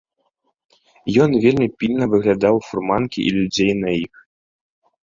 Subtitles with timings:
[1.25, 4.13] Ён вельмі пільна выглядаў фурманкі і людзей на іх.